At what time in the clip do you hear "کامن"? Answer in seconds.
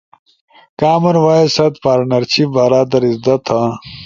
0.79-1.15